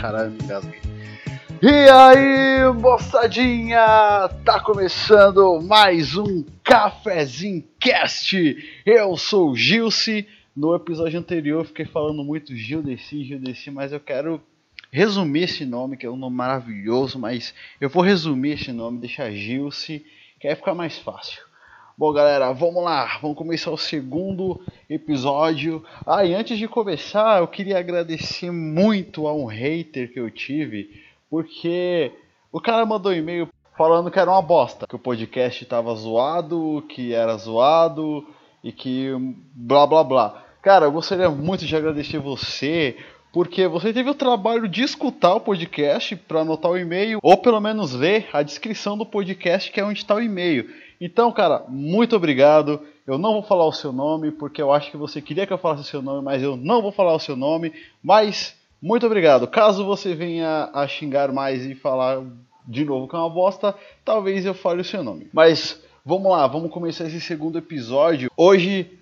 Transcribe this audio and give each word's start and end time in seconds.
Caralho, 0.00 0.30
me 0.30 0.42
engasguei. 0.42 0.80
E 1.60 1.68
aí, 1.68 2.72
moçadinha! 2.72 4.30
Tá 4.46 4.58
começando 4.58 5.60
mais 5.60 6.16
um 6.16 6.42
Cafezinho 6.64 7.62
Cast. 7.78 8.56
Eu 8.86 9.14
sou 9.18 9.50
o 9.50 9.54
Gilce. 9.54 10.26
No 10.56 10.74
episódio 10.74 11.18
anterior 11.20 11.60
eu 11.60 11.64
fiquei 11.66 11.84
falando 11.84 12.24
muito 12.24 12.56
Gildeci, 12.56 13.24
Gildeci, 13.24 13.70
mas 13.70 13.92
eu 13.92 14.00
quero 14.00 14.42
resumir 14.90 15.42
esse 15.42 15.66
nome, 15.66 15.98
que 15.98 16.06
é 16.06 16.10
um 16.10 16.16
nome 16.16 16.34
maravilhoso, 16.34 17.18
mas 17.18 17.54
eu 17.78 17.90
vou 17.90 18.02
resumir 18.02 18.52
esse 18.52 18.72
nome, 18.72 19.00
deixar 19.00 19.30
Gilce, 19.30 20.02
que 20.40 20.48
aí 20.48 20.56
fica 20.56 20.74
mais 20.74 20.96
fácil. 20.96 21.42
Bom, 22.00 22.14
galera, 22.14 22.50
vamos 22.54 22.82
lá, 22.82 23.18
vamos 23.20 23.36
começar 23.36 23.70
o 23.70 23.76
segundo 23.76 24.58
episódio. 24.88 25.84
Ah, 26.06 26.24
e 26.24 26.34
antes 26.34 26.56
de 26.56 26.66
começar, 26.66 27.42
eu 27.42 27.46
queria 27.46 27.78
agradecer 27.78 28.50
muito 28.50 29.28
a 29.28 29.34
um 29.34 29.44
hater 29.44 30.10
que 30.10 30.18
eu 30.18 30.30
tive, 30.30 30.98
porque 31.28 32.10
o 32.50 32.58
cara 32.58 32.86
mandou 32.86 33.12
um 33.12 33.14
e-mail 33.14 33.48
falando 33.76 34.10
que 34.10 34.18
era 34.18 34.30
uma 34.30 34.40
bosta, 34.40 34.86
que 34.86 34.96
o 34.96 34.98
podcast 34.98 35.62
tava 35.66 35.94
zoado, 35.94 36.82
que 36.88 37.12
era 37.12 37.36
zoado 37.36 38.26
e 38.64 38.72
que 38.72 39.10
blá 39.54 39.86
blá 39.86 40.02
blá. 40.02 40.44
Cara, 40.62 40.86
eu 40.86 40.92
gostaria 40.92 41.28
muito 41.28 41.66
de 41.66 41.76
agradecer 41.76 42.18
você 42.18 42.96
porque 43.30 43.68
você 43.68 43.92
teve 43.92 44.08
o 44.08 44.14
trabalho 44.14 44.66
de 44.66 44.82
escutar 44.82 45.34
o 45.34 45.40
podcast 45.40 46.16
para 46.16 46.40
anotar 46.40 46.70
o 46.70 46.78
e-mail, 46.78 47.18
ou 47.22 47.36
pelo 47.36 47.60
menos 47.60 47.92
ler 47.92 48.26
a 48.32 48.42
descrição 48.42 48.96
do 48.96 49.04
podcast, 49.04 49.70
que 49.70 49.78
é 49.78 49.84
onde 49.84 49.98
está 49.98 50.14
o 50.14 50.22
e-mail. 50.22 50.66
Então, 51.00 51.32
cara, 51.32 51.64
muito 51.68 52.14
obrigado. 52.14 52.80
Eu 53.06 53.16
não 53.16 53.32
vou 53.32 53.42
falar 53.42 53.66
o 53.66 53.72
seu 53.72 53.92
nome, 53.92 54.30
porque 54.30 54.60
eu 54.60 54.72
acho 54.72 54.90
que 54.90 54.96
você 54.96 55.22
queria 55.22 55.46
que 55.46 55.52
eu 55.52 55.58
falasse 55.58 55.82
o 55.82 55.86
seu 55.86 56.02
nome, 56.02 56.22
mas 56.22 56.42
eu 56.42 56.56
não 56.56 56.82
vou 56.82 56.92
falar 56.92 57.14
o 57.14 57.20
seu 57.20 57.34
nome. 57.34 57.72
Mas, 58.02 58.54
muito 58.82 59.06
obrigado. 59.06 59.48
Caso 59.48 59.84
você 59.84 60.14
venha 60.14 60.68
a 60.74 60.86
xingar 60.86 61.32
mais 61.32 61.64
e 61.64 61.74
falar 61.74 62.22
de 62.68 62.84
novo 62.84 63.08
que 63.08 63.16
é 63.16 63.18
uma 63.18 63.30
bosta, 63.30 63.74
talvez 64.04 64.44
eu 64.44 64.54
fale 64.54 64.82
o 64.82 64.84
seu 64.84 65.02
nome. 65.02 65.28
Mas, 65.32 65.82
vamos 66.04 66.30
lá, 66.30 66.46
vamos 66.46 66.70
começar 66.70 67.06
esse 67.06 67.20
segundo 67.20 67.58
episódio. 67.58 68.30
Hoje 68.36 68.98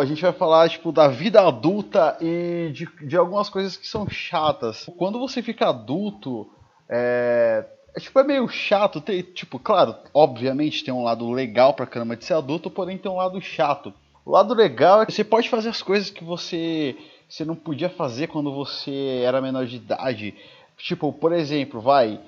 a 0.00 0.04
gente 0.04 0.22
vai 0.22 0.32
falar 0.32 0.68
tipo 0.68 0.92
da 0.92 1.08
vida 1.08 1.40
adulta 1.40 2.16
e 2.20 2.70
de, 2.72 2.88
de 3.06 3.16
algumas 3.16 3.48
coisas 3.48 3.76
que 3.76 3.86
são 3.86 4.08
chatas. 4.08 4.90
Quando 4.96 5.18
você 5.18 5.42
fica 5.42 5.68
adulto, 5.68 6.50
é, 6.88 7.64
é, 7.94 8.00
tipo, 8.00 8.18
é 8.18 8.24
meio 8.24 8.48
chato. 8.48 9.00
Tipo, 9.34 9.58
claro, 9.58 9.94
obviamente 10.12 10.84
tem 10.84 10.92
um 10.92 11.04
lado 11.04 11.30
legal 11.30 11.74
pra 11.74 11.86
caramba 11.86 12.16
de 12.16 12.24
ser 12.24 12.34
adulto, 12.34 12.70
porém 12.70 12.98
tem 12.98 13.10
um 13.10 13.16
lado 13.16 13.40
chato. 13.40 13.94
O 14.24 14.30
lado 14.30 14.54
legal 14.54 15.02
é 15.02 15.06
que 15.06 15.12
você 15.12 15.22
pode 15.22 15.48
fazer 15.48 15.68
as 15.68 15.82
coisas 15.82 16.10
que 16.10 16.24
você, 16.24 16.96
você 17.28 17.44
não 17.44 17.54
podia 17.54 17.90
fazer 17.90 18.26
quando 18.26 18.52
você 18.52 19.22
era 19.24 19.40
menor 19.40 19.66
de 19.66 19.76
idade. 19.76 20.34
Tipo, 20.78 21.12
por 21.12 21.32
exemplo, 21.32 21.80
vai 21.80 22.20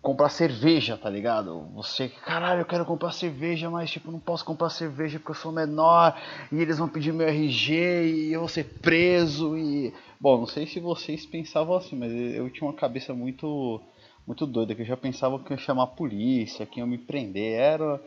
comprar 0.00 0.28
cerveja, 0.28 0.96
tá 0.96 1.10
ligado? 1.10 1.66
Você, 1.74 2.08
caralho, 2.08 2.60
eu 2.60 2.66
quero 2.66 2.84
comprar 2.84 3.10
cerveja, 3.10 3.68
mas 3.68 3.90
tipo, 3.90 4.12
não 4.12 4.20
posso 4.20 4.44
comprar 4.44 4.70
cerveja 4.70 5.18
porque 5.18 5.32
eu 5.32 5.42
sou 5.42 5.50
menor 5.50 6.16
e 6.52 6.60
eles 6.60 6.78
vão 6.78 6.88
pedir 6.88 7.12
meu 7.12 7.26
RG 7.26 7.74
e 7.74 8.32
eu 8.32 8.40
vou 8.40 8.48
ser 8.48 8.64
preso 8.80 9.56
e 9.58 9.92
bom, 10.20 10.38
não 10.38 10.46
sei 10.46 10.66
se 10.66 10.78
vocês 10.78 11.26
pensavam 11.26 11.76
assim, 11.76 11.96
mas 11.96 12.12
eu 12.12 12.48
tinha 12.50 12.68
uma 12.68 12.76
cabeça 12.76 13.12
muito 13.12 13.80
muito 14.28 14.46
doida, 14.46 14.74
que 14.74 14.82
eu 14.82 14.86
já 14.86 14.96
pensava 14.96 15.38
que 15.38 15.54
ia 15.54 15.58
chamar 15.58 15.84
a 15.84 15.86
polícia, 15.86 16.66
que 16.66 16.80
ia 16.80 16.86
me 16.86 16.98
prender, 16.98 17.58
era. 17.58 17.98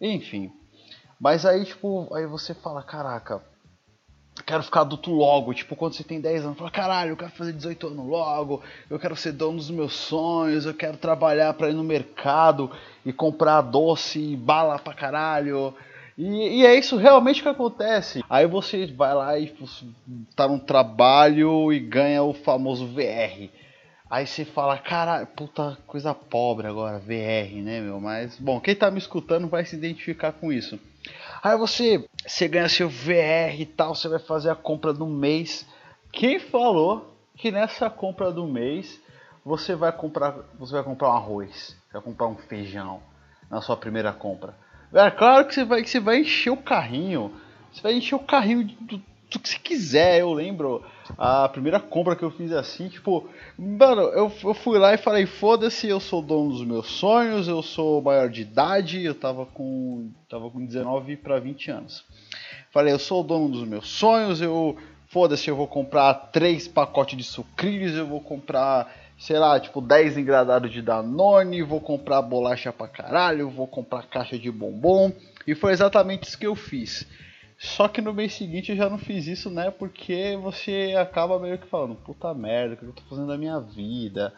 Enfim. 0.00 0.52
Mas 1.20 1.44
aí, 1.44 1.64
tipo, 1.64 2.08
aí 2.14 2.24
você 2.24 2.54
fala, 2.54 2.84
caraca, 2.84 3.42
quero 4.46 4.62
ficar 4.62 4.82
adulto 4.82 5.10
logo. 5.10 5.52
Tipo, 5.52 5.74
quando 5.74 5.94
você 5.94 6.04
tem 6.04 6.20
10 6.20 6.44
anos, 6.44 6.56
fala, 6.56 6.70
caralho, 6.70 7.10
eu 7.10 7.16
quero 7.16 7.32
fazer 7.32 7.52
18 7.52 7.88
anos 7.88 8.06
logo, 8.06 8.62
eu 8.88 8.96
quero 8.96 9.16
ser 9.16 9.32
dono 9.32 9.56
dos 9.56 9.72
meus 9.72 9.92
sonhos, 9.92 10.66
eu 10.66 10.72
quero 10.72 10.96
trabalhar 10.96 11.52
para 11.54 11.68
ir 11.68 11.74
no 11.74 11.82
mercado 11.82 12.70
e 13.04 13.12
comprar 13.12 13.60
doce 13.60 14.20
e 14.20 14.36
bala 14.36 14.78
pra 14.78 14.94
caralho. 14.94 15.74
E, 16.16 16.60
e, 16.60 16.66
é 16.66 16.78
isso 16.78 16.96
realmente 16.96 17.42
que 17.42 17.48
acontece. 17.48 18.22
Aí 18.30 18.46
você 18.46 18.86
vai 18.86 19.14
lá 19.14 19.36
e 19.36 19.52
tá 20.36 20.46
num 20.46 20.60
trabalho 20.60 21.72
e 21.72 21.80
ganha 21.80 22.22
o 22.22 22.32
famoso 22.32 22.86
VR. 22.86 23.50
Aí 24.10 24.26
você 24.26 24.44
fala, 24.44 24.76
cara, 24.76 25.24
puta 25.24 25.78
coisa 25.86 26.12
pobre 26.12 26.66
agora, 26.66 26.98
VR, 26.98 27.62
né, 27.62 27.80
meu? 27.80 28.00
Mas, 28.00 28.36
bom, 28.40 28.60
quem 28.60 28.74
tá 28.74 28.90
me 28.90 28.98
escutando 28.98 29.46
vai 29.46 29.64
se 29.64 29.76
identificar 29.76 30.32
com 30.32 30.52
isso. 30.52 30.80
Aí 31.40 31.56
você, 31.56 32.04
você 32.26 32.48
ganha 32.48 32.68
seu 32.68 32.88
VR 32.88 33.60
e 33.60 33.64
tal, 33.64 33.94
você 33.94 34.08
vai 34.08 34.18
fazer 34.18 34.50
a 34.50 34.56
compra 34.56 34.92
do 34.92 35.06
mês. 35.06 35.64
Quem 36.10 36.40
falou 36.40 37.14
que 37.36 37.52
nessa 37.52 37.88
compra 37.88 38.32
do 38.32 38.48
mês 38.48 39.00
você 39.44 39.76
vai 39.76 39.92
comprar, 39.92 40.34
você 40.58 40.72
vai 40.72 40.82
comprar 40.82 41.10
um 41.10 41.16
arroz, 41.16 41.76
vai 41.92 42.02
comprar 42.02 42.26
um 42.26 42.36
feijão 42.36 43.00
na 43.48 43.60
sua 43.60 43.76
primeira 43.76 44.12
compra? 44.12 44.56
É 44.92 45.08
claro 45.12 45.46
que 45.46 45.54
você 45.54 45.64
vai, 45.64 45.82
que 45.84 45.88
você 45.88 46.00
vai 46.00 46.18
encher 46.18 46.50
o 46.50 46.56
carrinho, 46.56 47.32
você 47.72 47.80
vai 47.80 47.92
encher 47.94 48.16
o 48.16 48.18
carrinho 48.18 48.64
do, 48.80 49.00
do 49.30 49.38
que 49.38 49.48
você 49.48 49.58
quiser. 49.58 50.20
Eu 50.20 50.32
lembro 50.32 50.82
a 51.16 51.48
primeira 51.48 51.78
compra 51.78 52.16
que 52.16 52.22
eu 52.22 52.30
fiz 52.30 52.52
assim, 52.52 52.88
tipo, 52.88 53.28
mano, 53.56 54.02
eu, 54.02 54.32
eu 54.42 54.54
fui 54.54 54.78
lá 54.78 54.94
e 54.94 54.98
falei, 54.98 55.26
foda-se, 55.26 55.86
eu 55.86 56.00
sou 56.00 56.20
dono 56.20 56.50
dos 56.50 56.64
meus 56.64 56.86
sonhos, 56.86 57.46
eu 57.46 57.62
sou 57.62 58.02
maior 58.02 58.28
de 58.28 58.42
idade, 58.42 59.04
eu 59.04 59.14
tava 59.14 59.46
com, 59.46 60.10
tava 60.28 60.50
com 60.50 60.64
19 60.64 61.16
para 61.16 61.38
20 61.38 61.70
anos. 61.70 62.04
Falei, 62.70 62.92
eu 62.92 62.98
sou 62.98 63.20
o 63.20 63.24
dono 63.24 63.48
dos 63.48 63.66
meus 63.66 63.88
sonhos, 63.88 64.40
eu, 64.40 64.76
foda-se, 65.08 65.48
eu 65.48 65.56
vou 65.56 65.66
comprar 65.66 66.14
três 66.32 66.68
pacotes 66.68 67.16
de 67.16 67.24
sucrilhos, 67.24 67.96
eu 67.96 68.06
vou 68.06 68.20
comprar, 68.20 68.92
sei 69.18 69.38
lá, 69.38 69.58
tipo 69.58 69.80
10 69.80 70.18
engradados 70.18 70.70
de 70.70 70.80
Danone, 70.80 71.62
vou 71.62 71.80
comprar 71.80 72.22
bolacha 72.22 72.72
pra 72.72 72.88
caralho, 72.88 73.50
vou 73.50 73.66
comprar 73.66 74.04
caixa 74.04 74.38
de 74.38 74.50
bombom, 74.50 75.12
e 75.46 75.54
foi 75.54 75.72
exatamente 75.72 76.28
isso 76.28 76.38
que 76.38 76.46
eu 76.46 76.54
fiz. 76.54 77.06
Só 77.62 77.88
que 77.88 78.00
no 78.00 78.14
mês 78.14 78.32
seguinte 78.32 78.72
eu 78.72 78.76
já 78.76 78.88
não 78.88 78.96
fiz 78.96 79.26
isso, 79.26 79.50
né? 79.50 79.70
Porque 79.70 80.34
você 80.42 80.94
acaba 80.98 81.38
meio 81.38 81.58
que 81.58 81.66
falando, 81.66 81.94
puta 81.94 82.32
merda, 82.32 82.72
o 82.72 82.76
que 82.78 82.84
eu 82.86 82.92
tô 82.94 83.02
fazendo 83.02 83.28
da 83.28 83.36
minha 83.36 83.60
vida? 83.60 84.32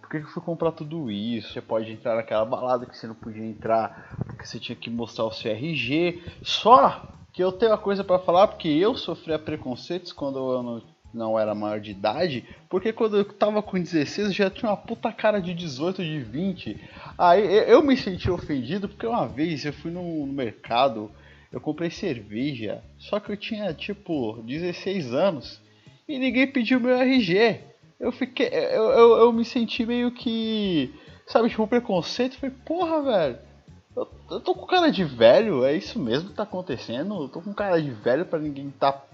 Por 0.00 0.08
que 0.08 0.18
eu 0.18 0.28
fui 0.28 0.40
comprar 0.40 0.70
tudo 0.70 1.10
isso? 1.10 1.52
Você 1.52 1.60
pode 1.60 1.90
entrar 1.90 2.14
naquela 2.14 2.44
balada 2.44 2.86
que 2.86 2.96
você 2.96 3.08
não 3.08 3.16
podia 3.16 3.44
entrar 3.44 4.16
porque 4.24 4.46
você 4.46 4.60
tinha 4.60 4.76
que 4.76 4.88
mostrar 4.88 5.24
o 5.24 5.32
seu 5.32 5.50
RG. 5.50 6.22
Só 6.40 7.04
que 7.32 7.42
eu 7.42 7.50
tenho 7.50 7.72
uma 7.72 7.78
coisa 7.78 8.04
para 8.04 8.20
falar 8.20 8.46
porque 8.46 8.68
eu 8.68 8.94
sofria 8.94 9.40
preconceitos 9.40 10.12
quando 10.12 10.38
eu 10.38 10.62
não, 10.62 10.82
não 11.12 11.38
era 11.38 11.56
maior 11.56 11.80
de 11.80 11.90
idade. 11.90 12.44
Porque 12.68 12.92
quando 12.92 13.16
eu 13.16 13.24
tava 13.24 13.60
com 13.60 13.76
16 13.76 14.28
eu 14.28 14.32
já 14.32 14.50
tinha 14.50 14.70
uma 14.70 14.76
puta 14.76 15.10
cara 15.12 15.40
de 15.40 15.52
18, 15.52 16.04
de 16.04 16.20
20. 16.20 16.80
Aí 17.18 17.68
eu 17.68 17.82
me 17.82 17.96
senti 17.96 18.30
ofendido 18.30 18.88
porque 18.88 19.04
uma 19.04 19.26
vez 19.26 19.64
eu 19.64 19.72
fui 19.72 19.90
no 19.90 20.24
mercado 20.28 21.10
eu 21.52 21.60
comprei 21.60 21.90
cerveja, 21.90 22.82
só 22.98 23.18
que 23.18 23.32
eu 23.32 23.36
tinha 23.36 23.72
tipo 23.72 24.42
16 24.42 25.14
anos 25.14 25.60
e 26.08 26.18
ninguém 26.18 26.46
pediu 26.46 26.80
meu 26.80 26.96
RG. 26.96 27.60
Eu 28.00 28.10
fiquei. 28.10 28.48
Eu, 28.48 28.90
eu, 28.90 29.16
eu 29.18 29.32
me 29.32 29.44
senti 29.44 29.84
meio 29.84 30.10
que. 30.10 30.94
Sabe, 31.26 31.50
tipo, 31.50 31.66
preconceito. 31.66 32.38
Falei, 32.38 32.54
porra, 32.64 33.02
velho. 33.02 33.38
Eu, 33.94 34.08
eu 34.30 34.40
tô 34.40 34.54
com 34.54 34.66
cara 34.66 34.90
de 34.90 35.04
velho, 35.04 35.64
é 35.64 35.76
isso 35.76 35.98
mesmo 35.98 36.30
que 36.30 36.36
tá 36.36 36.44
acontecendo? 36.44 37.22
Eu 37.22 37.28
tô 37.28 37.42
com 37.42 37.52
cara 37.52 37.82
de 37.82 37.90
velho 37.90 38.24
para 38.24 38.38
ninguém 38.38 38.70
tá 38.70 39.04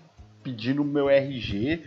pedindo 0.43 0.85
meu 0.85 1.09
RG. 1.09 1.83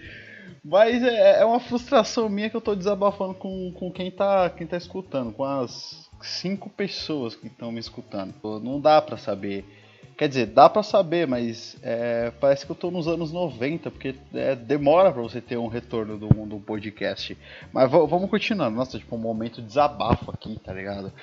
Mas 0.63 1.01
é, 1.03 1.41
é, 1.41 1.45
uma 1.45 1.59
frustração 1.59 2.27
minha 2.27 2.49
que 2.49 2.57
eu 2.57 2.61
tô 2.61 2.75
desabafando 2.75 3.35
com, 3.35 3.71
com 3.73 3.91
quem, 3.91 4.11
tá, 4.11 4.49
quem 4.49 4.67
tá 4.67 4.75
escutando, 4.75 5.31
com 5.31 5.45
as 5.45 6.09
cinco 6.21 6.69
pessoas 6.69 7.35
que 7.35 7.47
estão 7.47 7.71
me 7.71 7.79
escutando. 7.79 8.33
Não 8.61 8.81
dá 8.81 9.01
pra 9.01 9.15
saber 9.15 9.63
Quer 10.17 10.29
dizer, 10.29 10.47
dá 10.47 10.67
para 10.67 10.81
saber, 10.81 11.27
mas 11.27 11.77
é, 11.83 12.31
parece 12.41 12.65
que 12.65 12.71
eu 12.71 12.75
tô 12.75 12.89
nos 12.89 13.07
anos 13.07 13.31
90, 13.31 13.91
porque 13.91 14.15
é, 14.33 14.55
demora 14.55 15.11
para 15.11 15.21
você 15.21 15.39
ter 15.39 15.57
um 15.57 15.67
retorno 15.67 16.17
do, 16.17 16.27
do 16.27 16.59
podcast. 16.59 17.37
Mas 17.71 17.91
vamos 17.91 18.27
continuando. 18.27 18.75
Nossa, 18.75 18.97
tipo, 18.97 19.15
um 19.15 19.19
momento 19.19 19.61
de 19.61 19.67
desabafo 19.67 20.31
aqui, 20.31 20.59
tá 20.65 20.73
ligado? 20.73 21.13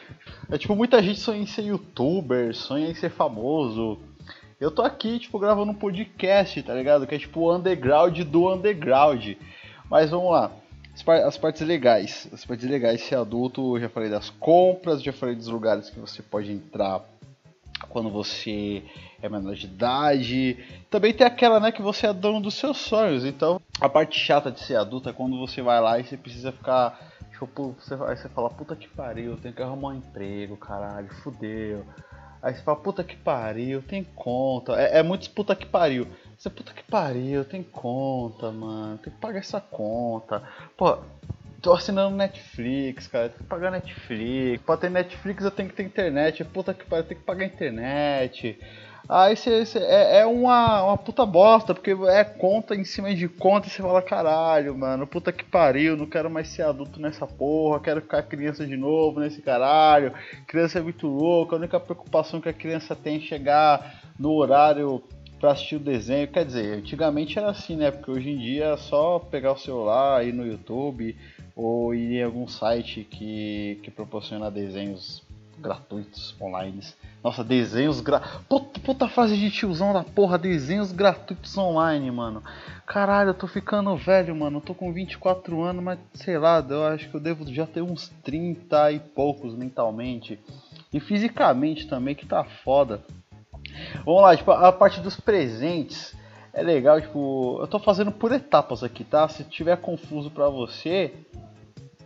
É 0.49 0.57
tipo, 0.57 0.77
muita 0.77 1.03
gente 1.03 1.19
sonha 1.19 1.43
em 1.43 1.47
ser 1.47 1.63
youtuber, 1.63 2.55
sonha 2.55 2.89
em 2.89 2.95
ser 2.95 3.11
famoso. 3.11 3.99
Eu 4.61 4.71
tô 4.71 4.83
aqui, 4.83 5.19
tipo, 5.19 5.41
gravando 5.41 5.73
um 5.73 5.75
podcast, 5.75 6.63
tá 6.63 6.73
ligado? 6.73 7.05
Que 7.05 7.17
é 7.17 7.19
tipo 7.19 7.41
o 7.41 7.53
underground 7.53 8.17
do 8.21 8.55
underground. 8.55 9.33
Mas 9.91 10.11
vamos 10.11 10.31
lá. 10.31 10.53
As, 10.95 11.03
par 11.03 11.21
as 11.21 11.37
partes 11.37 11.67
legais. 11.67 12.29
As 12.33 12.45
partes 12.45 12.71
legais 12.71 13.01
ser 13.01 13.17
adulto, 13.17 13.77
já 13.81 13.89
falei 13.89 14.09
das 14.09 14.31
compras, 14.31 15.03
já 15.03 15.13
falei 15.13 15.35
dos 15.35 15.49
lugares 15.49 15.91
que 15.91 15.99
você 15.99 16.23
pode 16.23 16.53
entrar 16.53 17.03
quando 17.95 18.11
você 18.11 18.83
é 19.23 19.29
menor 19.29 19.55
de 19.55 19.67
idade. 19.67 20.59
Também 20.91 21.15
tem 21.15 21.25
aquela, 21.25 21.61
né, 21.61 21.71
que 21.71 21.81
você 21.81 22.09
é 22.09 22.13
dono 22.13 22.41
dos 22.41 22.55
seus 22.55 22.77
sonhos. 22.77 23.25
Então, 23.25 23.61
a 23.81 23.89
parte 23.89 24.19
chata 24.19 24.51
de 24.51 24.59
ser 24.59 24.75
adulto 24.75 25.09
é 25.09 25.13
quando 25.13 25.39
você 25.39 25.63
vai 25.63 25.81
lá 25.81 25.99
e 26.01 26.05
você 26.05 26.17
precisa 26.17 26.51
ficar. 26.51 26.99
Tipo, 27.31 27.75
você, 27.79 27.95
aí 27.95 28.17
você 28.17 28.29
fala, 28.29 28.51
puta 28.51 28.75
que 28.75 28.89
pariu, 28.89 29.33
eu 29.33 29.37
tenho 29.37 29.55
que 29.55 29.63
arrumar 29.63 29.91
um 29.91 29.99
emprego, 29.99 30.57
caralho, 30.57 31.09
fudeu. 31.23 31.85
Aí 32.43 32.55
você 32.55 32.63
fala, 32.63 32.79
puta 32.79 33.05
que 33.05 33.17
pariu, 33.17 33.81
tem 33.81 34.03
conta. 34.03 34.73
É, 34.73 34.99
é 34.99 35.03
muito 35.03 35.31
puta 35.31 35.55
que 35.55 35.65
pariu. 35.65 36.09
Você, 36.37 36.51
puta 36.51 36.73
que 36.73 36.83
pariu, 36.83 37.45
tem 37.45 37.63
conta, 37.63 38.51
mano. 38.51 38.99
Tem 38.99 39.13
que 39.13 39.21
pagar 39.21 39.39
essa 39.39 39.61
conta. 39.61 40.43
Pô, 40.77 40.99
tô 41.65 41.73
assinando 41.73 42.15
Netflix, 42.15 43.07
cara, 43.09 43.31
tem 43.31 43.39
que 43.39 43.45
pagar 43.45 43.71
Netflix. 43.71 44.63
Pra 44.63 44.77
ter 44.77 44.91
Netflix 44.91 45.43
eu 45.43 45.51
tenho 45.51 45.71
que 45.71 45.75
ter 45.75 45.85
internet. 45.85 46.45
Puta 46.45 46.75
que 46.75 46.85
pariu, 46.85 47.05
tem 47.05 47.17
que 47.17 47.25
pagar 47.25 47.47
internet. 47.47 48.59
Aí 49.09 49.37
cê, 49.37 49.65
é, 49.77 50.21
é 50.21 50.27
uma, 50.27 50.83
uma 50.83 50.97
puta 50.97 51.27
bosta, 51.27 51.75
porque 51.75 51.91
é 52.09 52.25
conta 52.25 52.75
em 52.75 52.85
cima 52.85 53.15
de 53.15 53.29
conta 53.29 53.67
e 53.67 53.71
você 53.71 53.83
fala, 53.83 54.01
caralho, 54.01 54.77
mano, 54.77 55.07
puta 55.07 55.31
que 55.31 55.45
pariu, 55.45 55.95
não 55.95 56.07
quero 56.07 56.31
mais 56.31 56.49
ser 56.49 56.63
adulto 56.63 56.99
nessa 57.01 57.27
porra, 57.27 57.81
quero 57.81 58.01
ficar 58.01 58.23
criança 58.23 58.67
de 58.67 58.77
novo 58.77 59.21
nesse 59.21 59.43
caralho. 59.43 60.13
Criança 60.47 60.79
é 60.79 60.83
muito 60.83 61.07
louca, 61.07 61.55
a 61.55 61.59
única 61.59 61.79
preocupação 61.79 62.41
que 62.41 62.49
a 62.49 62.53
criança 62.53 62.97
tem 62.97 63.17
é 63.17 63.21
chegar 63.21 64.01
no 64.19 64.33
horário 64.33 65.03
pra 65.39 65.53
assistir 65.53 65.77
o 65.77 65.81
desenho. 65.81 66.29
Quer 66.29 66.45
dizer, 66.45 66.79
antigamente 66.79 67.39
era 67.39 67.51
assim, 67.51 67.77
né? 67.77 67.91
Porque 67.91 68.11
hoje 68.11 68.31
em 68.31 68.39
dia 68.39 68.67
é 68.67 68.77
só 68.77 69.19
pegar 69.19 69.53
o 69.53 69.59
celular, 69.59 70.27
ir 70.27 70.33
no 70.33 70.47
YouTube 70.47 71.17
ou 71.55 71.95
ir 71.95 72.19
em 72.19 72.23
algum 72.23 72.49
site 72.49 73.05
que, 73.05 73.79
que 73.83 73.91
proporciona 73.91 74.51
desenhos 74.51 75.23
gratuitos 75.59 76.35
online. 76.41 76.81
Nossa, 77.23 77.43
desenhos 77.43 78.01
gra... 78.01 78.21
Puta, 78.49 78.81
puta 78.81 79.09
frase 79.09 79.37
de 79.37 79.51
tiozão 79.51 79.93
da 79.93 80.05
porra, 80.05 80.37
desenhos 80.37 80.93
gratuitos 80.93 81.57
online, 81.57 82.11
mano. 82.11 82.43
Caralho, 82.87 83.31
eu 83.31 83.35
tô 83.35 83.47
ficando 83.47 83.97
velho, 83.97 84.35
mano. 84.35 84.59
Eu 84.59 84.63
tô 84.63 84.75
com 84.75 84.93
24 84.93 85.63
anos, 85.63 85.83
mas 85.83 85.99
sei 86.15 86.39
lá, 86.39 86.65
eu 86.69 86.87
acho 86.87 87.09
que 87.09 87.15
eu 87.15 87.21
devo 87.21 87.51
já 87.53 87.67
ter 87.67 87.83
uns 87.83 88.09
30 88.23 88.93
e 88.93 88.99
poucos 88.99 89.55
mentalmente. 89.55 90.39
E 90.93 91.01
fisicamente 91.01 91.89
também, 91.89 92.15
que 92.15 92.27
tá 92.27 92.45
foda. 92.45 93.03
Vamos 94.05 94.23
lá, 94.23 94.37
tipo, 94.37 94.51
a 94.51 94.73
parte 94.73 95.01
dos 95.01 95.19
presentes 95.19 96.15
é 96.53 96.63
legal, 96.63 97.01
tipo, 97.01 97.59
eu 97.61 97.67
tô 97.67 97.79
fazendo 97.79 98.13
por 98.13 98.33
etapas 98.33 98.85
aqui, 98.85 99.03
tá? 99.03 99.29
Se 99.29 99.45
tiver 99.45 99.77
confuso 99.79 100.31
pra 100.31 100.49
você, 100.49 101.13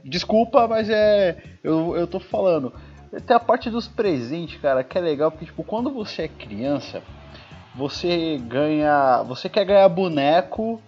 desculpa, 0.04 0.66
mas 0.66 0.88
é. 0.88 1.36
Eu, 1.62 1.96
eu 1.96 2.06
tô 2.06 2.18
falando. 2.18 2.72
Tem 3.26 3.36
a 3.36 3.40
parte 3.40 3.70
dos 3.70 3.88
presentes, 3.88 4.60
cara, 4.60 4.84
que 4.84 4.96
é 4.96 5.00
legal, 5.00 5.30
porque 5.30 5.46
tipo, 5.46 5.64
quando 5.64 5.90
você 5.90 6.22
é 6.22 6.28
criança, 6.28 7.02
você 7.74 8.38
ganha. 8.38 9.22
Você 9.24 9.48
quer 9.48 9.64
ganhar 9.64 9.88
boneco 9.88 10.80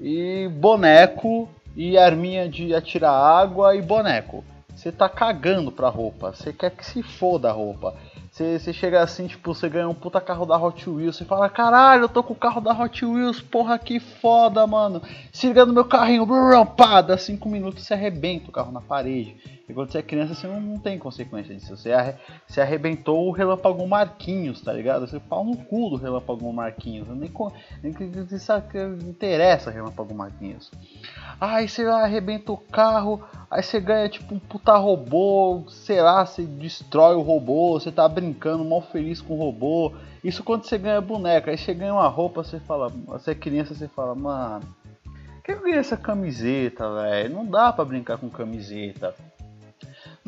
e 0.00 0.48
boneco 0.48 1.48
e 1.76 1.96
arminha 1.96 2.48
de 2.48 2.74
atirar 2.74 3.12
água 3.12 3.76
e 3.76 3.82
boneco. 3.82 4.44
Você 4.74 4.92
tá 4.92 5.08
cagando 5.08 5.72
pra 5.72 5.88
roupa, 5.88 6.32
você 6.32 6.52
quer 6.52 6.70
que 6.70 6.86
se 6.86 7.02
foda 7.02 7.48
a 7.48 7.52
roupa. 7.52 7.96
Você, 8.38 8.72
chega 8.72 9.02
assim, 9.02 9.26
tipo, 9.26 9.52
você 9.52 9.68
ganha 9.68 9.88
um 9.88 9.94
puta 9.94 10.20
carro 10.20 10.46
da 10.46 10.56
Hot 10.56 10.88
Wheels, 10.88 11.16
você 11.16 11.24
fala, 11.24 11.48
caralho, 11.48 12.04
eu 12.04 12.08
tô 12.08 12.22
com 12.22 12.34
o 12.34 12.36
carro 12.36 12.60
da 12.60 12.72
Hot 12.72 13.04
Wheels, 13.04 13.40
porra, 13.40 13.76
que 13.80 13.98
foda, 13.98 14.64
mano. 14.64 15.02
Se 15.32 15.48
liga 15.48 15.66
no 15.66 15.72
meu 15.72 15.84
carrinho, 15.84 16.24
brum, 16.24 16.64
pá, 16.64 17.00
dá 17.00 17.18
5 17.18 17.48
minutos 17.48 17.84
você 17.84 17.94
arrebenta 17.94 18.48
o 18.48 18.52
carro 18.52 18.70
na 18.70 18.80
parede. 18.80 19.57
E 19.68 19.74
quando 19.74 19.92
você 19.92 19.98
é 19.98 20.02
criança, 20.02 20.34
você 20.34 20.46
não, 20.46 20.60
não 20.60 20.78
tem 20.78 20.98
consequência 20.98 21.54
disso. 21.54 21.76
Você, 21.76 21.92
arre, 21.92 22.14
você 22.46 22.60
arrebentou 22.60 23.28
o 23.28 23.30
Relâmpago 23.30 23.86
Marquinhos, 23.86 24.62
tá 24.62 24.72
ligado? 24.72 25.06
Você 25.06 25.20
pau 25.20 25.44
no 25.44 25.56
cu 25.56 25.90
do 25.90 25.96
Relâmpago 25.96 26.50
Marquinhos. 26.50 27.06
Nem, 27.08 27.30
nem, 27.82 27.92
que 27.92 28.04
interessa 29.06 29.70
Relâmpago 29.70 30.14
Marquinhos. 30.14 30.70
Aí 31.38 31.68
você 31.68 31.84
arrebenta 31.84 32.50
o 32.50 32.56
carro, 32.56 33.22
aí 33.50 33.62
você 33.62 33.78
ganha 33.78 34.08
tipo 34.08 34.34
um 34.34 34.38
puta 34.38 34.74
robô, 34.76 35.64
sei 35.68 36.00
lá, 36.00 36.24
você 36.24 36.42
destrói 36.42 37.14
o 37.14 37.20
robô, 37.20 37.78
você 37.78 37.92
tá 37.92 38.08
brincando 38.08 38.64
mal 38.64 38.80
feliz 38.80 39.20
com 39.20 39.34
o 39.34 39.38
robô. 39.38 39.92
Isso 40.24 40.42
quando 40.42 40.64
você 40.64 40.78
ganha 40.78 41.00
boneca, 41.00 41.50
aí 41.50 41.58
você 41.58 41.74
ganha 41.74 41.92
uma 41.92 42.08
roupa, 42.08 42.42
você 42.42 42.58
fala, 42.58 42.88
você 42.88 43.32
é 43.32 43.34
criança, 43.34 43.74
você 43.74 43.86
fala, 43.86 44.14
mano, 44.14 44.66
que 45.44 45.52
eu 45.52 45.60
ganhei 45.60 45.78
essa 45.78 45.96
camiseta, 45.96 46.92
velho? 46.94 47.34
Não 47.34 47.46
dá 47.46 47.72
para 47.72 47.84
brincar 47.84 48.18
com 48.18 48.28
camiseta 48.28 49.14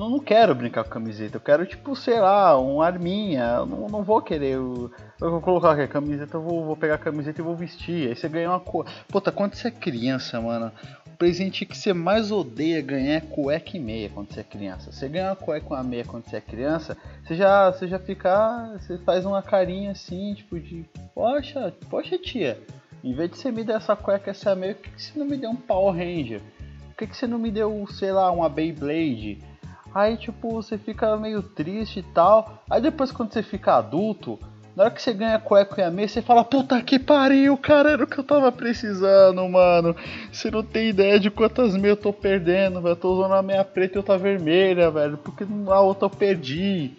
não, 0.00 0.08
não 0.08 0.19
quero 0.19 0.55
brincar 0.55 0.82
com 0.82 0.88
camiseta, 0.88 1.37
eu 1.37 1.41
quero, 1.43 1.67
tipo, 1.67 1.94
sei 1.94 2.19
lá, 2.19 2.58
um 2.58 2.81
arminha. 2.81 3.67
Não, 3.67 3.87
não 3.87 4.02
vou 4.02 4.23
querer. 4.23 4.55
Eu, 4.55 4.91
eu 5.20 5.31
vou 5.31 5.43
colocar 5.43 5.73
aqui 5.73 5.82
a 5.82 5.88
camiseta, 5.88 6.38
eu 6.38 6.43
vou, 6.43 6.64
vou 6.64 6.75
pegar 6.75 6.94
a 6.94 6.99
camiseta 6.99 7.38
e 7.38 7.44
vou 7.44 7.55
vestir. 7.55 8.08
Aí 8.08 8.17
você 8.17 8.26
ganha 8.26 8.49
uma 8.49 8.61
coisa. 8.61 8.91
Puta, 9.08 9.31
quando 9.31 9.55
você 9.55 9.69
é 9.69 9.70
criança, 9.70 10.41
mano, 10.41 10.73
o 11.06 11.11
presente 11.19 11.67
que 11.67 11.76
você 11.76 11.93
mais 11.93 12.32
odeia 12.32 12.81
ganhar 12.81 13.17
é 13.17 13.20
cueca 13.20 13.76
e 13.76 13.81
meia 13.81 14.08
quando 14.08 14.32
você 14.32 14.41
é 14.41 14.44
criança. 14.44 14.91
Você 14.91 15.06
ganha 15.06 15.26
uma 15.29 15.37
cueca 15.37 15.67
e 15.67 15.75
uma 15.75 15.85
meia 15.85 16.05
quando 16.06 16.25
você 16.25 16.37
é 16.37 16.41
criança, 16.41 16.97
você 17.23 17.37
já, 17.37 17.70
você 17.70 17.87
já 17.87 17.99
fica. 17.99 18.73
Você 18.79 18.97
faz 18.97 19.26
uma 19.26 19.43
carinha 19.43 19.91
assim, 19.91 20.32
tipo, 20.32 20.58
de. 20.58 20.82
Poxa, 21.14 21.75
poxa, 21.91 22.17
tia. 22.17 22.58
Em 23.05 23.14
vez 23.14 23.31
de 23.31 23.37
você 23.37 23.52
me 23.52 23.64
dar 23.64 23.75
essa 23.75 23.94
cueca, 23.94 24.31
essa 24.31 24.55
meia, 24.55 24.75
por 24.75 24.82
que, 24.82 25.02
você 25.02 25.19
não 25.19 25.26
me 25.26 25.37
deu 25.37 25.50
um 25.50 25.56
Power 25.56 25.94
Ranger? 25.94 26.41
Por 26.88 26.97
que, 26.97 27.06
que 27.06 27.17
você 27.17 27.26
não 27.26 27.38
me 27.38 27.50
deu, 27.50 27.87
sei 27.91 28.12
lá, 28.12 28.31
uma 28.31 28.49
Beyblade? 28.49 29.50
Aí, 29.94 30.16
tipo, 30.16 30.50
você 30.52 30.78
fica 30.78 31.16
meio 31.16 31.42
triste 31.42 32.00
e 32.00 32.02
tal. 32.02 32.62
Aí 32.70 32.81
depois, 32.81 33.10
quando 33.10 33.32
você 33.32 33.42
fica 33.42 33.75
adulto, 33.75 34.38
na 34.75 34.84
hora 34.84 34.92
que 34.92 35.02
você 35.02 35.12
ganha 35.12 35.38
cueca 35.38 35.81
e 35.81 35.84
a 35.84 35.90
meia, 35.90 36.08
você 36.08 36.22
fala: 36.22 36.44
Puta 36.44 36.81
que 36.81 36.98
pariu, 36.98 37.56
cara, 37.56 37.90
era 37.90 38.04
o 38.04 38.06
que 38.06 38.19
eu 38.19 38.25
tava 38.25 38.50
precisando, 38.52 39.46
mano. 39.48 39.96
Você 40.32 40.50
não 40.50 40.62
tem 40.62 40.88
ideia 40.88 41.19
de 41.19 41.31
quantas 41.31 41.75
meias 41.75 41.96
eu 41.96 42.02
tô 42.02 42.12
perdendo, 42.12 42.81
velho. 42.81 42.92
Eu 42.92 42.96
tô 42.96 43.12
usando 43.12 43.34
a 43.34 43.42
meia 43.42 43.64
preta 43.64 43.96
e 43.96 43.98
outra 43.98 44.16
vermelha, 44.16 44.90
velho. 44.90 45.19
Porque 45.19 45.44
a 45.69 45.81
outra 45.81 46.06
eu 46.06 46.10
perdi. 46.10 46.92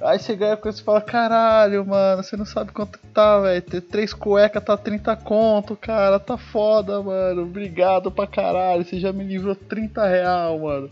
Aí 0.00 0.18
você 0.18 0.34
ganha 0.34 0.56
coisa 0.56 0.80
e 0.80 0.82
fala: 0.82 1.00
Caralho, 1.00 1.86
mano, 1.86 2.22
você 2.22 2.36
não 2.36 2.44
sabe 2.44 2.72
quanto 2.72 2.98
tá, 3.12 3.40
velho. 3.40 3.62
Ter 3.62 3.80
três 3.82 4.12
cuecas 4.12 4.64
tá 4.64 4.76
30 4.76 5.14
conto, 5.16 5.76
cara. 5.76 6.18
Tá 6.18 6.36
foda, 6.36 7.02
mano. 7.02 7.42
Obrigado 7.42 8.10
pra 8.10 8.26
caralho. 8.26 8.84
Você 8.84 8.98
já 8.98 9.12
me 9.12 9.24
livrou 9.24 9.54
30 9.54 10.06
real, 10.06 10.58
mano. 10.58 10.90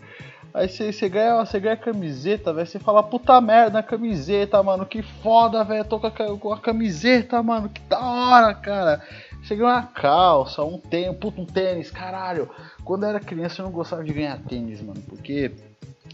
Aí 0.55 0.69
você 0.69 1.09
ganha, 1.09 1.45
você 1.45 1.59
ganha 1.59 1.77
camiseta, 1.77 2.53
velho. 2.53 2.67
Você 2.67 2.79
fala, 2.79 3.03
puta 3.03 3.41
merda, 3.41 3.83
camiseta, 3.83 4.63
mano. 4.63 4.85
Que 4.85 5.03
foda, 5.03 5.65
velho. 5.65 5.85
Tô 5.85 5.99
com 5.99 6.53
a, 6.53 6.61
camiseta, 6.61 7.43
mano. 7.43 7.71
Que 7.71 7.81
da 7.83 7.99
hora, 7.99 8.55
cara. 8.55 9.03
Você 9.43 9.57
ganha 9.57 9.71
uma 9.71 9.83
calça, 9.83 10.63
um 10.63 10.79
tênis, 10.79 11.17
puta, 11.17 11.41
um 11.41 11.47
tênis, 11.47 11.91
caralho. 11.91 12.51
Quando 12.85 13.05
eu 13.05 13.09
era 13.09 13.21
criança 13.21 13.63
eu 13.63 13.67
não 13.67 13.73
gostava 13.73 14.05
de 14.05 14.13
ganhar 14.13 14.39
tênis, 14.43 14.83
mano. 14.83 15.03
Porque 15.09 15.53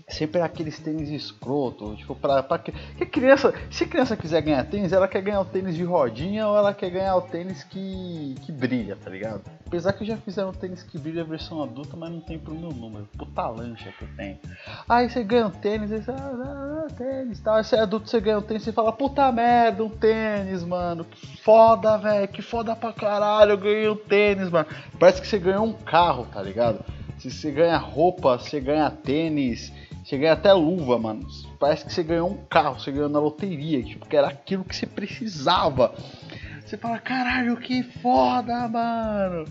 sempre 0.08 0.40
aqueles 0.40 0.78
tênis 0.78 1.10
escroto, 1.10 1.94
tipo, 1.96 2.14
pra, 2.14 2.42
pra 2.42 2.58
que, 2.58 2.72
que 2.72 3.06
criança, 3.06 3.52
se 3.70 3.86
criança 3.86 4.16
quiser 4.16 4.40
ganhar 4.40 4.64
tênis, 4.64 4.92
ela 4.92 5.06
quer 5.06 5.20
ganhar 5.20 5.40
o 5.40 5.44
tênis 5.44 5.76
de 5.76 5.84
rodinha 5.84 6.46
ou 6.48 6.56
ela 6.56 6.72
quer 6.72 6.90
ganhar 6.90 7.16
o 7.16 7.22
tênis 7.22 7.62
que, 7.64 8.34
que 8.42 8.50
brilha, 8.50 8.96
tá 8.96 9.10
ligado? 9.10 9.42
Apesar 9.66 9.92
que 9.92 10.04
já 10.04 10.16
fizeram 10.16 10.52
tênis 10.52 10.82
que 10.82 10.98
brilha 10.98 11.22
a 11.22 11.26
versão 11.26 11.62
adulta, 11.62 11.94
mas 11.94 12.10
não 12.10 12.20
tem 12.20 12.38
pro 12.38 12.54
meu 12.54 12.70
número, 12.70 13.06
puta 13.18 13.46
lancha 13.48 13.92
que 13.98 14.02
eu 14.02 14.08
tenho. 14.16 14.38
Aí 14.88 15.10
você 15.10 15.22
ganha 15.22 15.46
um 15.46 15.50
tênis, 15.50 15.92
aí 15.92 16.02
você, 16.02 16.10
ah, 16.10 16.16
ah, 16.16 16.86
ah, 16.86 16.94
tênis, 16.94 17.40
tá? 17.40 17.56
Aí 17.56 17.64
você 17.64 17.76
é 17.76 17.80
adulto, 17.80 18.08
você 18.08 18.20
ganha 18.20 18.38
um 18.38 18.42
tênis, 18.42 18.62
você 18.62 18.72
fala, 18.72 18.92
puta 18.92 19.30
merda, 19.30 19.84
um 19.84 19.90
tênis, 19.90 20.64
mano, 20.64 21.04
que 21.04 21.42
foda, 21.42 21.98
velho, 21.98 22.28
que 22.28 22.40
foda 22.40 22.74
pra 22.74 22.94
caralho, 22.94 23.52
eu 23.52 23.58
ganhei 23.58 23.88
um 23.90 23.96
tênis, 23.96 24.48
mano. 24.48 24.66
Parece 24.98 25.20
que 25.20 25.28
você 25.28 25.38
ganhou 25.38 25.66
um 25.66 25.72
carro, 25.74 26.26
tá 26.32 26.40
ligado? 26.40 26.82
Se 27.18 27.30
você 27.30 27.50
ganha 27.50 27.76
roupa, 27.76 28.38
você 28.38 28.60
ganha 28.60 28.90
tênis, 28.90 29.72
você 30.08 30.16
ganha 30.16 30.32
até 30.32 30.50
luva, 30.54 30.98
mano. 30.98 31.26
Parece 31.60 31.84
que 31.84 31.92
você 31.92 32.02
ganhou 32.02 32.30
um 32.30 32.36
carro, 32.46 32.80
você 32.80 32.90
ganhou 32.90 33.10
na 33.10 33.18
loteria, 33.18 33.82
tipo, 33.82 34.06
que 34.06 34.16
era 34.16 34.28
aquilo 34.28 34.64
que 34.64 34.74
você 34.74 34.86
precisava. 34.86 35.94
Você 36.64 36.78
fala, 36.78 36.98
caralho, 36.98 37.58
que 37.58 37.82
foda, 37.82 38.66
mano. 38.68 39.44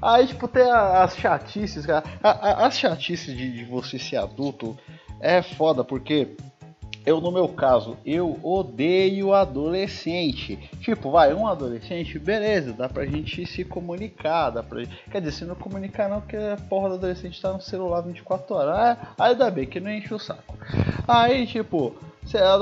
Aí, 0.00 0.28
tipo, 0.28 0.46
tem 0.46 0.70
as 0.70 1.16
chatices, 1.16 1.84
cara. 1.84 2.04
As 2.22 2.78
chatices 2.78 3.36
de, 3.36 3.50
de 3.50 3.64
você 3.64 3.98
ser 3.98 4.18
adulto 4.18 4.78
é 5.20 5.42
foda, 5.42 5.82
porque 5.82 6.36
eu, 7.06 7.20
no 7.20 7.30
meu 7.30 7.48
caso, 7.48 7.96
eu 8.04 8.36
odeio 8.42 9.32
adolescente. 9.32 10.58
Tipo, 10.80 11.12
vai, 11.12 11.32
um 11.32 11.46
adolescente, 11.46 12.18
beleza, 12.18 12.72
dá 12.72 12.88
pra 12.88 13.06
gente 13.06 13.46
se 13.46 13.64
comunicar, 13.64 14.50
dá 14.50 14.62
pra 14.62 14.84
Quer 15.10 15.20
dizer, 15.20 15.32
se 15.32 15.44
não 15.44 15.54
comunicar 15.54 16.08
não, 16.08 16.20
porque 16.20 16.36
a 16.36 16.56
porra 16.68 16.88
do 16.88 16.94
adolescente 16.96 17.40
tá 17.40 17.52
no 17.52 17.60
celular 17.60 18.00
24 18.00 18.54
horas. 18.56 18.74
Ah, 18.76 19.14
ainda 19.20 19.48
bem 19.52 19.66
que 19.66 19.78
não 19.78 19.90
enche 19.90 20.12
o 20.12 20.18
saco. 20.18 20.58
Aí, 21.06 21.46
tipo, 21.46 21.94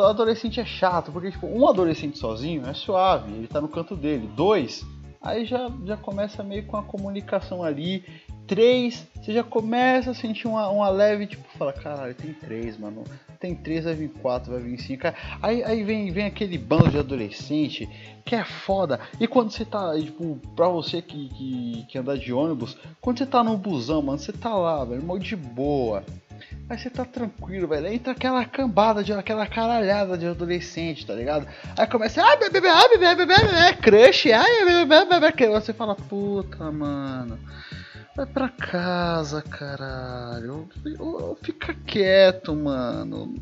adolescente 0.07 0.61
é 0.61 0.65
chato, 0.65 1.11
porque, 1.11 1.31
tipo, 1.31 1.47
um 1.47 1.67
adolescente 1.67 2.19
sozinho 2.19 2.69
é 2.69 2.75
suave, 2.75 3.33
ele 3.33 3.49
tá 3.49 3.63
no 3.63 3.69
canto 3.69 3.97
dele. 3.97 4.31
Dois, 4.37 4.85
aí 5.23 5.47
já, 5.47 5.71
já 5.87 5.97
começa 5.97 6.43
meio 6.43 6.67
com 6.67 6.77
a 6.77 6.83
comunicação 6.83 7.65
ali. 7.65 8.05
Três, 8.47 9.07
você 9.17 9.33
já 9.33 9.43
começa 9.43 10.11
a 10.11 10.15
sentir 10.15 10.47
uma, 10.47 10.69
uma 10.69 10.89
leve, 10.89 11.27
tipo, 11.27 11.45
fala, 11.59 11.73
caralho, 11.73 12.15
tem 12.15 12.33
três, 12.33 12.77
mano 12.77 13.05
tem 13.45 13.55
3, 13.55 13.85
vai 13.85 13.95
vir 13.95 14.09
4, 14.09 14.51
vai 14.51 14.63
vir 14.63 14.79
5. 14.81 15.03
Aí, 15.43 15.63
aí 15.63 15.85
vem, 15.85 16.11
vem 16.11 16.25
aquele 16.25 16.57
bando 16.57 16.89
de 16.89 16.99
adolescente 16.99 17.87
que 18.25 18.35
é 18.35 18.43
foda. 18.43 18.99
E 19.21 19.29
quando 19.29 19.51
você 19.51 19.67
tá, 19.67 19.95
tipo, 20.01 20.41
pra 20.57 20.67
você 20.69 21.03
que, 21.03 21.29
que, 21.29 21.87
que 21.91 21.99
anda 21.99 22.17
de 22.17 22.33
ônibus, 22.33 22.75
quando 23.03 23.19
você 23.19 23.27
tá 23.27 23.45
no 23.45 23.59
busão, 23.59 24.01
mano, 24.01 24.19
você 24.19 24.33
tá 24.33 24.55
lá, 24.55 24.83
velho, 24.87 25.05
mal 25.05 25.19
de 25.19 25.37
boa. 25.37 26.03
Aí 26.71 26.79
você 26.79 26.89
tá 26.89 27.05
tranquilo, 27.05 27.69
velho. 27.69 27.87
Aí 27.87 27.97
entra 27.97 28.13
aquela 28.13 28.43
cambada, 28.47 29.05
de, 29.05 29.13
aquela 29.13 29.47
caralhada 29.47 30.17
de 30.17 30.27
adolescente, 30.27 31.05
tá 31.05 31.13
ligado? 31.13 31.47
Aí 31.77 31.87
começa, 31.87 32.25
ai, 32.25 32.39
bebê, 32.39 32.63
bebê, 32.63 32.99
bebê, 32.99 33.15
bebê, 33.15 33.47
bebê, 33.47 33.73
crush, 33.75 34.33
ai, 34.33 34.65
bebê, 34.65 34.87
bebê, 34.87 35.21
bebê. 35.21 35.49
Você 35.49 35.75
fala, 35.75 35.95
puta, 35.95 36.73
mano. 36.73 37.39
Vai 38.17 38.27
pra 38.27 38.49
casa, 38.49 39.43
caralho. 39.43 40.69
Fica 41.43 41.75
quieto, 41.75 42.55
mano. 42.55 43.35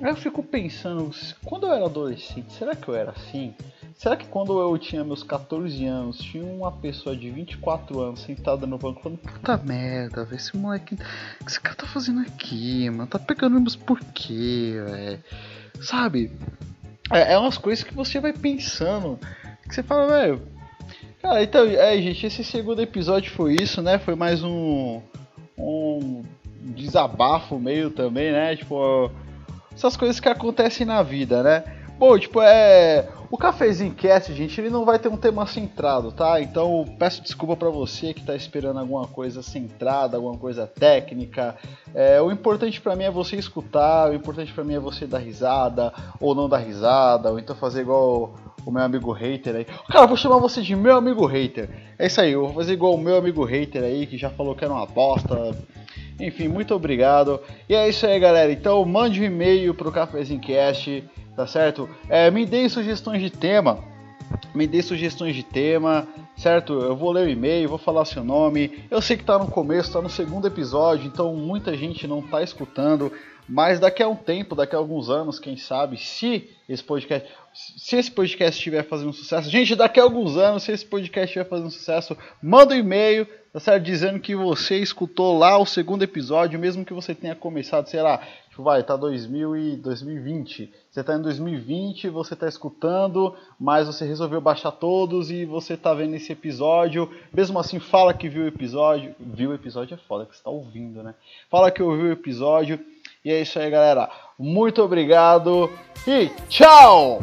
Eu 0.00 0.16
fico 0.16 0.42
pensando, 0.42 1.10
quando 1.44 1.66
eu 1.66 1.74
era 1.74 1.84
adolescente, 1.84 2.50
será 2.54 2.74
que 2.74 2.88
eu 2.88 2.94
era 2.94 3.10
assim? 3.10 3.54
Será 3.98 4.16
que 4.16 4.26
quando 4.26 4.58
eu 4.58 4.78
tinha 4.78 5.04
meus 5.04 5.22
14 5.22 5.84
anos, 5.84 6.16
tinha 6.16 6.42
uma 6.42 6.72
pessoa 6.72 7.14
de 7.14 7.30
24 7.30 8.00
anos 8.00 8.22
sentada 8.22 8.66
no 8.66 8.78
banco 8.78 9.02
falando, 9.02 9.18
puta 9.18 9.58
merda, 9.58 10.24
velho, 10.24 10.36
esse 10.36 10.56
moleque. 10.56 10.94
O 10.94 11.44
que 11.44 11.50
esse 11.50 11.60
cara 11.60 11.76
tá 11.76 11.86
fazendo 11.86 12.20
aqui, 12.20 12.88
mano? 12.88 13.06
Tá 13.06 13.18
pegando 13.18 13.60
meus 13.60 13.76
porquê, 13.76 14.82
velho? 14.86 15.22
Sabe? 15.82 16.32
É, 17.12 17.34
é 17.34 17.38
umas 17.38 17.58
coisas 17.58 17.84
que 17.84 17.92
você 17.92 18.18
vai 18.20 18.32
pensando. 18.32 19.18
Que 19.68 19.74
você 19.74 19.82
fala, 19.82 20.06
velho. 20.06 20.59
Cara, 21.22 21.42
então, 21.42 21.66
é, 21.66 22.00
gente, 22.00 22.26
esse 22.26 22.42
segundo 22.42 22.80
episódio 22.80 23.30
foi 23.32 23.54
isso, 23.60 23.82
né? 23.82 23.98
Foi 23.98 24.14
mais 24.14 24.42
um. 24.42 25.00
Um 25.58 26.22
desabafo 26.62 27.58
meio 27.58 27.90
também, 27.90 28.32
né? 28.32 28.56
Tipo, 28.56 29.10
essas 29.74 29.96
coisas 29.96 30.18
que 30.18 30.28
acontecem 30.28 30.86
na 30.86 31.02
vida, 31.02 31.42
né? 31.42 31.64
Bom, 31.98 32.18
tipo, 32.18 32.40
é. 32.40 33.06
O 33.30 33.38
Cafezinho 33.38 33.94
Cast, 33.94 34.34
gente, 34.34 34.60
ele 34.60 34.70
não 34.70 34.84
vai 34.84 34.98
ter 34.98 35.06
um 35.08 35.16
tema 35.16 35.46
centrado, 35.46 36.10
tá? 36.10 36.40
Então 36.40 36.84
peço 36.98 37.22
desculpa 37.22 37.54
para 37.56 37.70
você 37.70 38.12
que 38.12 38.24
tá 38.24 38.34
esperando 38.34 38.80
alguma 38.80 39.06
coisa 39.06 39.40
centrada, 39.40 40.16
alguma 40.16 40.36
coisa 40.36 40.66
técnica. 40.66 41.54
É, 41.94 42.20
o 42.20 42.32
importante 42.32 42.80
para 42.80 42.96
mim 42.96 43.04
é 43.04 43.10
você 43.10 43.36
escutar, 43.36 44.10
o 44.10 44.14
importante 44.14 44.52
para 44.52 44.64
mim 44.64 44.74
é 44.74 44.80
você 44.80 45.06
dar 45.06 45.18
risada, 45.18 45.92
ou 46.18 46.34
não 46.34 46.48
dar 46.48 46.58
risada, 46.58 47.30
ou 47.30 47.38
então 47.38 47.54
fazer 47.54 47.82
igual 47.82 48.34
o 48.64 48.70
meu 48.70 48.82
amigo 48.82 49.12
hater 49.12 49.56
aí. 49.56 49.66
Cara, 49.88 50.06
vou 50.06 50.16
chamar 50.16 50.38
você 50.38 50.62
de 50.62 50.74
meu 50.76 50.96
amigo 50.96 51.26
hater. 51.26 51.68
É 51.98 52.06
isso 52.06 52.20
aí, 52.20 52.32
eu 52.32 52.46
vou 52.46 52.54
fazer 52.54 52.72
igual 52.72 52.94
o 52.94 53.00
meu 53.00 53.16
amigo 53.16 53.44
hater 53.44 53.82
aí, 53.82 54.06
que 54.06 54.16
já 54.16 54.30
falou 54.30 54.54
que 54.54 54.64
era 54.64 54.72
uma 54.72 54.86
bosta. 54.86 55.56
Enfim, 56.18 56.48
muito 56.48 56.74
obrigado. 56.74 57.40
E 57.68 57.74
é 57.74 57.88
isso 57.88 58.06
aí, 58.06 58.18
galera. 58.20 58.52
Então 58.52 58.84
mande 58.84 59.20
um 59.20 59.24
e-mail 59.24 59.74
pro 59.74 59.90
Cafezinho 59.90 60.40
Cast 60.40 61.04
tá 61.40 61.46
certo? 61.46 61.88
É, 62.08 62.30
me 62.30 62.44
deem 62.44 62.68
sugestões 62.68 63.22
de 63.22 63.30
tema, 63.30 63.78
me 64.54 64.66
dê 64.66 64.82
sugestões 64.82 65.34
de 65.34 65.42
tema, 65.42 66.06
certo? 66.36 66.74
Eu 66.74 66.94
vou 66.94 67.12
ler 67.12 67.26
o 67.26 67.30
e-mail, 67.30 67.68
vou 67.68 67.78
falar 67.78 68.04
seu 68.04 68.22
nome. 68.22 68.84
Eu 68.90 69.00
sei 69.00 69.16
que 69.16 69.24
tá 69.24 69.38
no 69.38 69.46
começo, 69.46 69.92
tá 69.92 70.02
no 70.02 70.10
segundo 70.10 70.46
episódio, 70.46 71.06
então 71.06 71.34
muita 71.34 71.74
gente 71.74 72.06
não 72.06 72.20
tá 72.20 72.42
escutando, 72.42 73.10
mas 73.50 73.80
daqui 73.80 74.00
a 74.00 74.08
um 74.08 74.14
tempo, 74.14 74.54
daqui 74.54 74.76
a 74.76 74.78
alguns 74.78 75.10
anos, 75.10 75.40
quem 75.40 75.56
sabe, 75.56 75.96
se 75.96 76.48
esse 76.68 76.84
podcast, 76.84 77.28
se 77.52 77.96
esse 77.96 78.08
podcast 78.08 78.56
estiver 78.56 78.84
fazendo 78.84 79.12
sucesso, 79.12 79.50
gente, 79.50 79.74
daqui 79.74 79.98
a 79.98 80.04
alguns 80.04 80.36
anos, 80.36 80.62
se 80.62 80.70
esse 80.70 80.86
podcast 80.86 81.26
estiver 81.26 81.48
fazendo 81.48 81.68
sucesso, 81.68 82.16
manda 82.40 82.74
um 82.74 82.78
e-mail, 82.78 83.26
tá 83.52 83.58
certo? 83.58 83.82
Dizendo 83.82 84.20
que 84.20 84.36
você 84.36 84.78
escutou 84.78 85.36
lá 85.36 85.58
o 85.58 85.66
segundo 85.66 86.04
episódio, 86.04 86.60
mesmo 86.60 86.84
que 86.84 86.94
você 86.94 87.12
tenha 87.12 87.34
começado, 87.34 87.88
sei 87.88 88.00
lá, 88.00 88.18
tipo, 88.50 88.62
vai, 88.62 88.84
tá 88.84 88.94
2000 88.94 89.56
e 89.56 89.76
2020. 89.78 90.72
Você 90.88 91.02
tá 91.02 91.16
em 91.16 91.22
2020, 91.22 92.08
você 92.08 92.36
tá 92.36 92.46
escutando, 92.46 93.34
mas 93.58 93.88
você 93.88 94.04
resolveu 94.04 94.40
baixar 94.40 94.70
todos 94.70 95.28
e 95.28 95.44
você 95.44 95.76
tá 95.76 95.92
vendo 95.92 96.14
esse 96.14 96.30
episódio. 96.30 97.10
Mesmo 97.32 97.58
assim, 97.58 97.80
fala 97.80 98.14
que 98.14 98.28
viu 98.28 98.44
o 98.44 98.48
episódio. 98.48 99.12
Viu 99.18 99.50
o 99.50 99.54
episódio 99.54 99.94
é 99.94 99.96
foda, 99.96 100.24
que 100.24 100.36
você 100.36 100.44
tá 100.44 100.50
ouvindo, 100.50 101.02
né? 101.02 101.16
Fala 101.50 101.72
que 101.72 101.82
ouviu 101.82 102.06
o 102.06 102.12
episódio. 102.12 102.78
E 103.24 103.30
é 103.30 103.42
isso 103.42 103.58
aí, 103.58 103.70
galera. 103.70 104.08
Muito 104.38 104.82
obrigado 104.82 105.70
e 106.06 106.30
tchau! 106.48 107.20